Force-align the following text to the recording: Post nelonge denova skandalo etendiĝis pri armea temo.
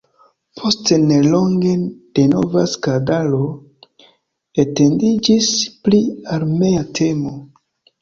Post 0.59 0.91
nelonge 1.11 1.73
denova 2.21 2.65
skandalo 2.73 3.43
etendiĝis 4.67 5.55
pri 5.87 6.05
armea 6.41 6.87
temo. 7.01 7.41